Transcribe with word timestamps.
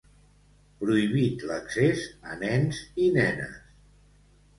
Prohibit 0.77 1.43
l'accés 1.51 2.01
a 2.31 2.37
nens 2.39 2.79
i 3.05 3.11
nenes. 3.19 3.61